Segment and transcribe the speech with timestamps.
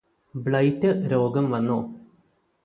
[0.33, 1.79] blight രോഗം വന്നോ